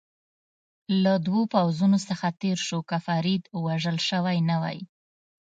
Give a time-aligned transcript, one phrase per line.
[1.03, 4.79] له دوو پوځونو څخه تېر شو، که فرید وژل شوی نه وای.